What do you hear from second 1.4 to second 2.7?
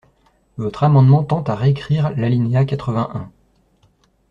à réécrire l’alinéa